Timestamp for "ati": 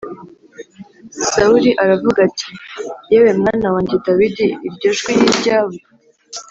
2.29-2.49